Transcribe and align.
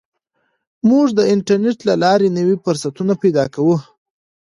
موږ 0.89 1.07
د 1.17 1.19
انټرنیټ 1.33 1.79
له 1.89 1.93
لارې 2.03 2.27
نوي 2.37 2.55
فرصتونه 2.63 3.13
پیدا 3.23 3.45
کوو. 3.55 3.75